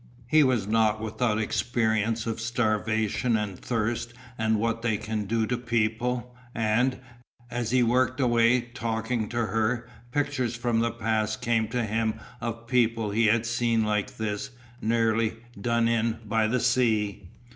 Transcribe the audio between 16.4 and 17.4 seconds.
the sea.